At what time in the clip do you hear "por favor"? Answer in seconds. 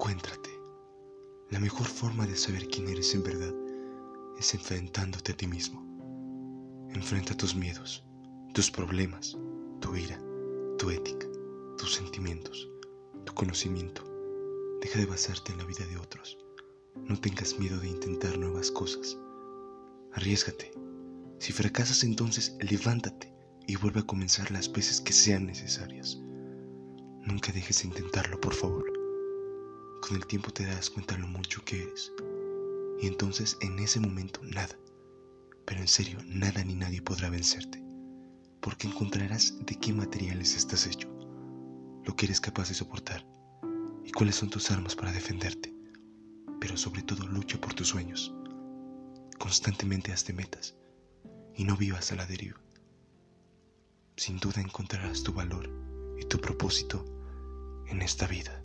28.40-28.89